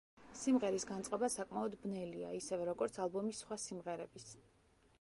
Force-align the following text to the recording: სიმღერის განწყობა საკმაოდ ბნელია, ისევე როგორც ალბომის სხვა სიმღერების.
სიმღერის 0.37 0.85
განწყობა 0.91 1.27
საკმაოდ 1.33 1.75
ბნელია, 1.83 2.31
ისევე 2.39 2.65
როგორც 2.71 2.97
ალბომის 3.05 3.43
სხვა 3.45 3.59
სიმღერების. 3.67 4.27